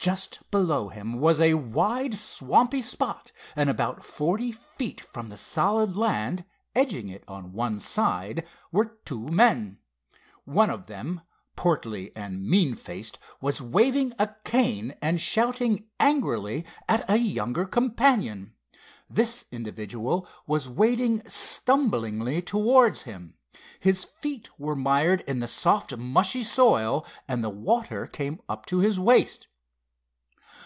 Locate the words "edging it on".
6.74-7.52